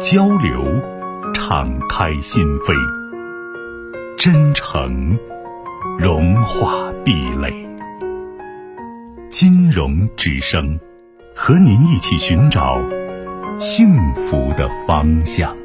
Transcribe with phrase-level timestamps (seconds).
[0.00, 0.64] 交流，
[1.34, 2.72] 敞开心扉；
[4.16, 5.18] 真诚，
[5.98, 7.52] 融化壁垒。
[9.28, 10.78] 金融之声，
[11.34, 12.80] 和您一起寻找
[13.58, 15.56] 幸福的方向。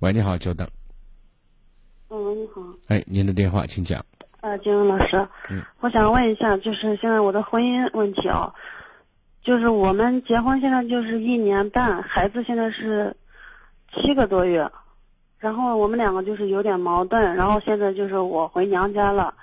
[0.00, 0.68] 喂，你好，久等。
[2.10, 2.60] 嗯，你好。
[2.88, 4.04] 哎，您的电话，请讲。
[4.56, 5.28] 呃，金融老师，
[5.80, 8.54] 我想问一下，就是现在我的婚姻问题啊，
[9.42, 13.16] 就是我们结婚现在就是一年半，孩子现在是
[13.92, 14.70] 七个多月，
[15.38, 19.34] 然后我们两个就是有点矛盾，然后现在就是我回娘家了，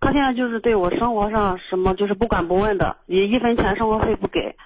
[0.00, 4.56] 他现在就是对我生活上什么就是不管不问的，也一分钱生活费不给，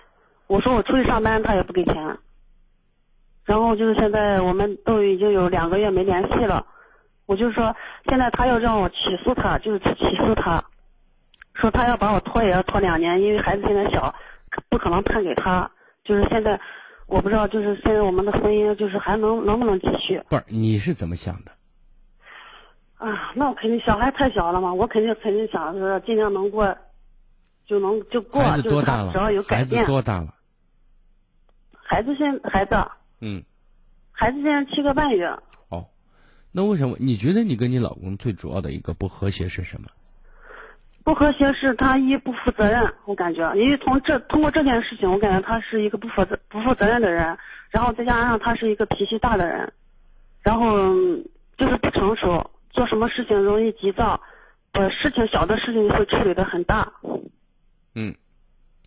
[0.46, 2.18] 我说我出去上班他也不给钱，
[3.44, 6.66] 然后就是现在我们都已经有两个月没联系了。
[7.26, 7.74] 我就说，
[8.06, 10.62] 现在他要让我起诉他，就是起诉他，
[11.54, 14.14] 说他要把我拖也要拖两年，因为孩子现在小，
[14.68, 15.70] 不可能判给他。
[16.04, 16.60] 就是现在，
[17.06, 20.22] 我不知道，就是现在我们的婚姻就是还能能不能继续？
[20.28, 21.52] 不是，你是怎么想的？
[22.96, 26.76] 啊，那我肯定小孩太小了嘛，我肯定肯定想是尽量能过，
[27.66, 29.12] 就能就过，孩子多大了？
[29.12, 29.80] 只要有改变。
[29.80, 30.34] 孩子多大了？
[31.72, 32.76] 孩子现孩子。
[33.20, 33.42] 嗯。
[34.12, 35.38] 孩子现在七个半月。
[36.56, 39.88] 那为什么你觉得你跟你老公最主要的一个不和谐是什么？
[41.02, 47.36] 不和谐是他一不负责任，我感觉，因为从这通过这件事情，我感觉他是一个不负责不负责任的人，
[47.70, 49.72] 然后再加上他是一个脾气大的人，
[50.42, 50.94] 然后
[51.56, 54.20] 就是不成熟，做什么事情容易急躁，
[54.70, 56.92] 呃，事情小的事情会处理的很大。
[57.96, 58.14] 嗯，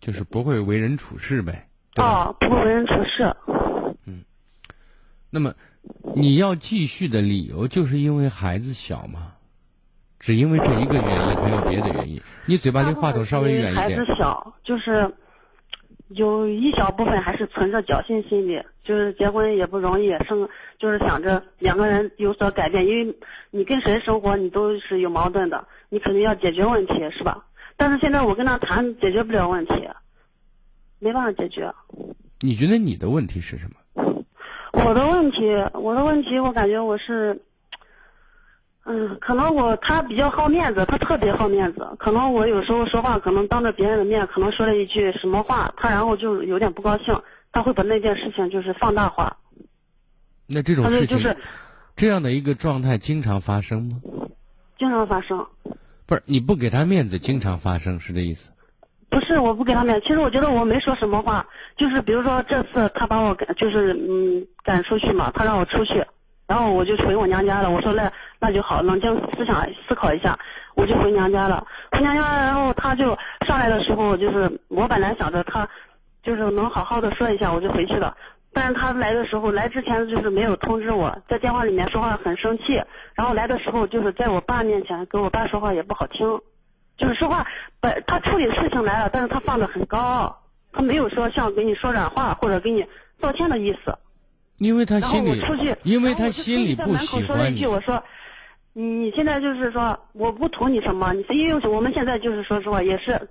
[0.00, 1.68] 就是不会为人处事呗。
[1.96, 3.30] 哦，不会为人处事。
[4.06, 4.24] 嗯，
[5.28, 5.54] 那么。
[6.18, 9.32] 你要继续的理由就是因为孩子小吗？
[10.18, 12.20] 只因为这一个原因，还有别的原因？
[12.46, 13.76] 你嘴巴离话筒稍微远一点。
[13.76, 15.14] 孩子小，就是
[16.08, 23.16] 有一小部分还是存着侥幸心理，就是结婚也不容易，生就是想着两个人有所改变，因为
[23.50, 27.46] 你跟谁生活，你都是有矛盾的，你肯定要解决问题，是吧？
[27.76, 29.88] 但是现在我跟他谈，解决不了问题，
[30.98, 31.72] 没办法解决。
[32.40, 33.76] 你觉得你的问题是什么？
[34.84, 37.42] 我的问题，我的问题，我感觉我是，
[38.84, 41.96] 嗯，可能我他比较好面子，他特别好面子。
[41.98, 47.20] 可能我有时候说话，可能当着别人的面，可能说了一句什么话，他然后就有点不高兴，
[47.52, 49.36] 他会把那件事情就是放大化。
[50.46, 51.36] 那这种事情，就是
[51.96, 54.00] 这样的一个状态经常发生吗？
[54.78, 55.46] 经常发生。
[56.06, 58.50] 不是你不给他面子，经常发生是这意思？
[59.10, 61.46] 不是我不给他面，其实我觉得我没说什么话，
[61.76, 66.04] 就是比如说这次他把我赶，就是嗯赶出去嘛，他让我出去，
[66.46, 67.70] 然后我就回我娘家了。
[67.70, 70.38] 我说那那就好，冷静思想思考一下，
[70.74, 71.66] 我就回娘家了。
[71.92, 75.66] 回娘家，然后他就上来的时候，就是我本来想着他
[76.22, 78.14] 就是能好好的说一下，我就回去了。
[78.52, 82.82] 但是他来的时候，来之前就是没有通知我，在电话里面说话很生气，
[83.14, 86.40] 然后来的时候就是在我爸面前跟我爸说话也不好听。
[86.98, 87.46] 就是说话，
[87.80, 90.36] 本他处理事情来了，但是他放的很高，
[90.72, 92.84] 他没有说像给你说软话或者给你
[93.20, 93.96] 道歉的意思。
[94.58, 95.40] 因为他心里，
[95.84, 97.64] 因为他心里不喜欢你。
[97.64, 98.02] 我说，
[98.72, 103.28] 你现在就是说我不图你什么，你因为我们现在就是说实话也是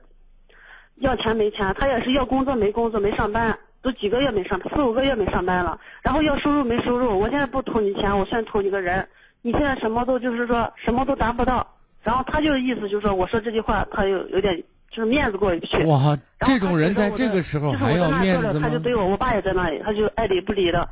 [0.95, 7.19] 要钱没钱，他也是要工作没工作没上班，都几个月没上四五个月没上班了，然后要收入没收入。
[7.19, 9.05] 我现在不图你钱，我算图你个人。
[9.41, 11.75] 你现在什么都就是说什么都达不到。
[12.03, 15.84] 然后他就意思就是说，我说这句话，他有有点就是面子过意不去。
[15.84, 18.67] 哇，这种人在这个时候还要面子吗？
[18.67, 20.90] 他就对我，我爸也在那里，他就爱理不理的，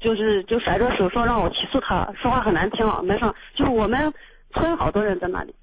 [0.00, 3.34] 就是就甩着手说让我起诉他，说话很难听，没上。
[3.54, 4.12] 就是我们
[4.52, 5.54] 村好多人在那里。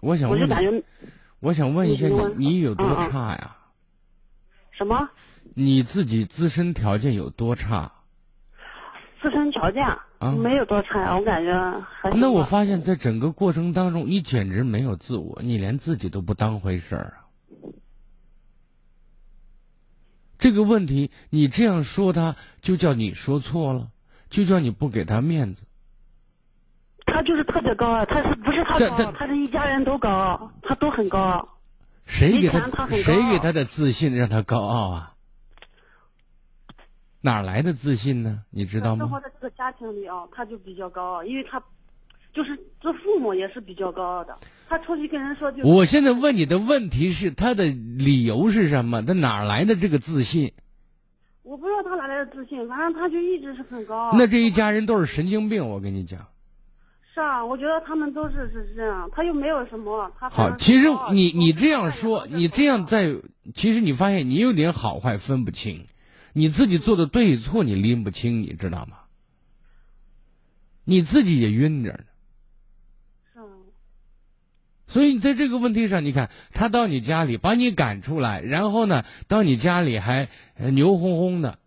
[0.00, 0.82] 我想问，我就感觉，
[1.40, 3.56] 我想问一下你，你有多差呀？
[4.70, 5.08] 什么？
[5.54, 7.92] 你自己自身条件有多差？
[9.22, 10.32] 自身条件啊。
[10.32, 12.10] 没有多差，我感觉还。
[12.10, 17.18] 那我发现，在整个过程当中，你简直没有自我，你连自己都不当回事儿啊！
[20.38, 23.88] 这个问题，你这样说他，就叫你说错了，
[24.28, 25.62] 就叫你不给他面子。
[27.06, 29.12] 他就是特别高啊，他是不是他高？
[29.12, 31.48] 他是一家人都高，他都很高。
[32.06, 35.11] 谁给他谁给他的自信让他高傲啊？
[37.22, 38.40] 哪来的自信呢？
[38.50, 39.04] 你知道吗？
[39.04, 41.62] 生活在这个家庭里啊，他就比较高傲，因为他
[42.34, 44.36] 就是做父母也是比较高傲的。
[44.68, 49.02] 他出去跟人说就我现在问你的问题是他的理由是什么？
[49.04, 50.52] 他哪来的这个自信？
[51.42, 54.16] 我不知道他哪来的自信，反正他就一直是很高傲。
[54.16, 56.26] 那这一家人都是神经病，我跟你讲。
[57.14, 63.14] 是啊，我觉得他们都是是这样，他又没有什么，他好，其实你你这样说，你这样在，
[63.54, 65.86] 其实你发现你有点好坏分不清，
[66.32, 68.98] 你自己做的对错你拎不清，你知道吗？
[70.84, 72.04] 你自己也晕着呢。
[74.88, 81.58] 所以你在这个问题上，你看他到你家里把你赶出来，然后呢，到你家里还呃牛哄哄的，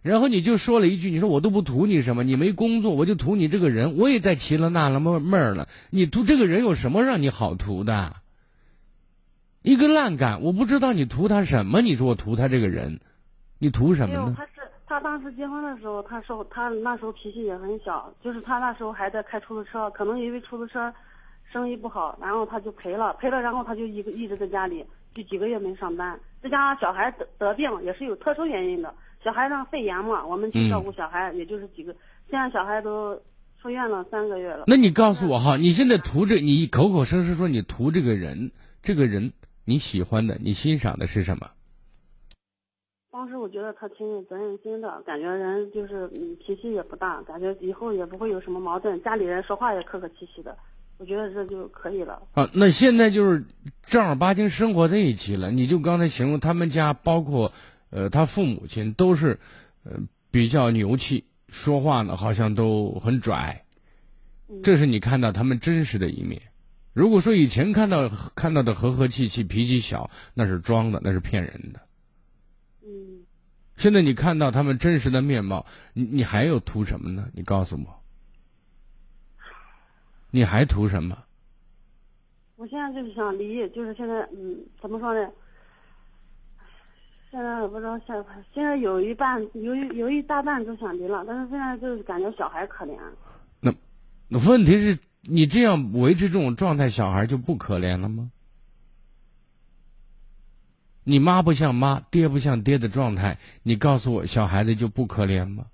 [0.00, 3.96] 然后你就说了一句：“你说我都不图你什么，你没工作，我就图你这个人。
[3.96, 8.14] 我也在齐了纳了闷闷儿了，你图这个人有什么让你好图的？
[9.62, 11.80] 一个烂杆，我不知道你图他什么。
[11.80, 13.00] 你说我图他这个人，
[13.58, 14.34] 你图什没有，么呢？
[14.38, 20.92] 他是他当时结婚的时候，他说他那时候脾气也很小，就是他那时候还在开出租车，可能因为出租车
[21.52, 24.84] 生意不好，然后他就赔了，赔了，然后他就一个一直在家里，
[25.14, 28.94] 就几个月没上班，再加上小孩得得病也是有特殊原因的，
[29.24, 31.92] 小孩让肺炎嘛，我们去照顾小孩，也就是几个，
[32.30, 33.20] 现在小孩都
[33.60, 34.64] 出院了三个月了。
[34.68, 38.52] 那你告诉我哈，你现在图这，你口口声声说你图这个人，
[38.82, 39.32] 这个人
[39.64, 41.50] 你喜欢的，你欣赏的是什么？
[43.18, 50.56] 当时我觉得他挺有责任心的，感觉人就是嗯脾气也不大，感觉以后也不会有什么矛盾，家里人说话也客客气气的，
[50.98, 52.22] 我觉得这就可以了。
[52.34, 53.44] 啊，那现在就是
[53.84, 55.50] 正儿八经生活在一起了。
[55.50, 57.52] 你就刚才形容他们家，包括
[57.90, 59.36] 呃他父母亲都是
[59.82, 59.98] 呃
[60.30, 63.64] 比较牛气，说话呢好像都很拽，
[64.62, 66.40] 这是你看到他们真实的一面。
[66.92, 71.80] 如果说以前看到看到的和和气气、脾气小，那是装的，那是骗人的。
[73.78, 77.28] 嗯，现在你看到他们真实的面貌，你你还有图什么呢？
[77.32, 78.02] 你告诉我，
[80.30, 81.16] 你还图什么？
[82.56, 85.30] 我现在就是想离，就是现在嗯怎么说呢？
[87.30, 92.98] 现在我不知道现在现在有一半有一有一大半都想离了，但是现在就是感觉小孩可怜。
[93.60, 93.72] 那
[94.46, 98.30] 问题是你这样维持这种状态，小孩就不可怜了吗？
[101.08, 105.64] 你妈不像妈，爹不像爹的状态，你告诉我，小孩子就不可怜吗？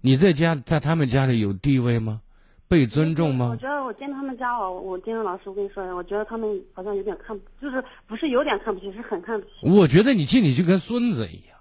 [0.00, 2.20] 你在家在他们家里有地位吗？
[2.68, 3.56] 被尊重吗我？
[3.56, 9.52] 觉得我进他们家哦，我今天老师，我跟你说，我觉得他们好像有点看不，就是不是有点看不起，是很看不起。
[9.62, 11.58] 我觉得你进去就跟孙子一样。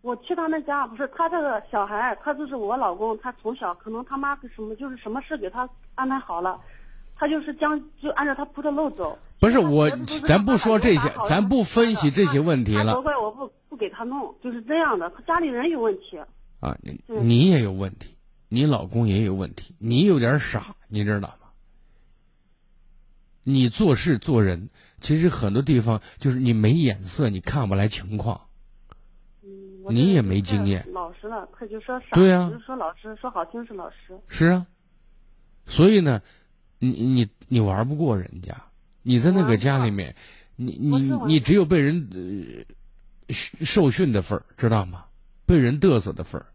[0.00, 6.60] 我去他们家，不是他这个小孩，他就是我老公，他从小可能他妈什么就是什么事给他安排好了，
[7.14, 9.16] 他就是将就按照他铺的路走。
[9.46, 9.88] 不是我
[10.26, 15.08] 咱不说这些咱不分析这些问题了他责怪我不不给他弄，就是这样的。
[15.10, 16.18] 他家里人有问题。
[16.58, 18.16] 啊，你嗯你也有问题，
[18.48, 21.50] 你老公也有问题，你有点傻，你知道吗？
[23.44, 24.68] 你做事做人，
[25.00, 28.40] 其实很多地方就是你没眼色，你看不来情况。
[29.44, 34.18] 嗯，你也没经验老实了，他就说傻，对啊就是说老实，说好听是老实。
[34.26, 34.66] 是啊，
[35.66, 36.20] 所以呢，
[36.80, 38.56] 你你你玩不过人家，
[39.06, 40.16] 你在那个家里面，
[40.56, 42.08] 你你你只有被人
[43.28, 43.34] 呃
[43.64, 45.04] 受训的份儿，知道吗？
[45.46, 46.46] 被人嘚瑟的份儿。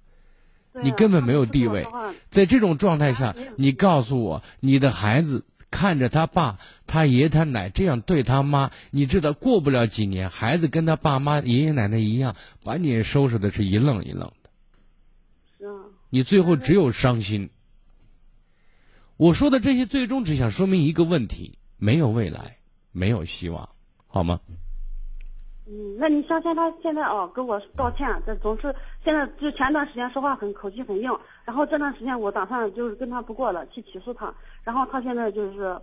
[0.83, 1.87] 你根本没有地位。
[2.29, 14.49] 在这种状态下，你告诉我，你的孩子看着他爸、他爷、他奶这样对他妈，你知道过不了几年，孩子跟他爸妈、爷爷奶奶一样，把你收拾的是一愣一愣的，
[15.57, 15.71] 是啊，
[16.09, 17.49] 你最后只有伤心。
[19.15, 22.57] 我说的这些，最终只想说明一个问题：没有未来，
[22.91, 23.67] 没有希望，
[24.05, 24.39] 好吗？
[25.65, 31.09] 嗯，那你像现在现在哦，跟我道歉，这总是现在就前段时间说话很口气很硬，
[31.43, 34.31] 然后这段时间我打算就是跟他不过了，去起诉他，
[34.63, 35.81] 然后他现在就是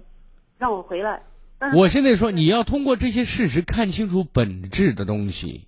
[0.57, 1.21] 让我回来，
[1.59, 5.67] 但是我现在说，你要通过这些事实看清楚本质的东西。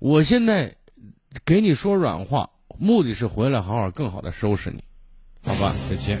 [0.00, 0.74] 我现在
[1.44, 4.82] 给你说软话，目的是回来好好更好的收拾你，
[5.44, 5.72] 好吧？
[5.88, 6.20] 再见。